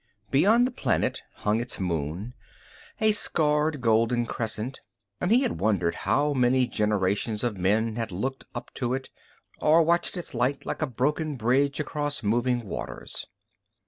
Beyond 0.31 0.65
the 0.65 0.71
planet 0.71 1.21
hung 1.31 1.59
its 1.61 1.79
moon, 1.79 2.33
a 2.99 3.11
scarred 3.11 3.81
golden 3.81 4.25
crescent, 4.25 4.79
and 5.19 5.29
he 5.29 5.41
had 5.43 5.59
wondered 5.59 5.93
how 5.93 6.33
many 6.33 6.65
generations 6.65 7.43
of 7.43 7.55
men 7.59 7.97
had 7.97 8.11
looked 8.11 8.45
up 8.55 8.73
to 8.73 8.95
it, 8.95 9.11
or 9.59 9.83
watched 9.83 10.17
its 10.17 10.33
light 10.33 10.65
like 10.65 10.81
a 10.81 10.87
broken 10.87 11.35
bridge 11.35 11.79
across 11.79 12.23
moving 12.23 12.61
waters. 12.61 13.27